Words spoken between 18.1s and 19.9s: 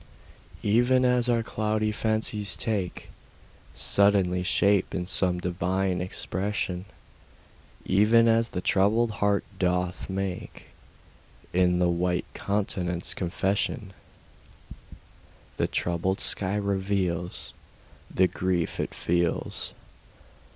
grief it feels.